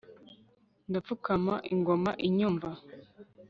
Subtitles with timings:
[0.89, 2.69] ndapfukama ingoma inyumva